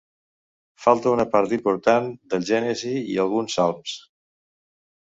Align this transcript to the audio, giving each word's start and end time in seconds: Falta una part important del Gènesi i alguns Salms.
Falta 0.85 1.11
una 1.17 1.25
part 1.35 1.53
important 1.59 2.09
del 2.33 2.49
Gènesi 2.51 2.97
i 3.13 3.21
alguns 3.27 3.61
Salms. 3.61 3.99